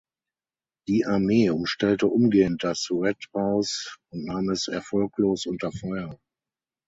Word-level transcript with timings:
Die 0.87 1.05
Armee 1.05 1.51
umstellte 1.51 2.07
umgehend 2.07 2.63
das 2.63 2.87
Red 2.89 3.23
House 3.35 3.99
und 4.11 4.25
nahm 4.25 4.49
es 4.49 4.67
erfolglos 4.67 5.45
unter 5.45 5.71
Feuer. 5.71 6.19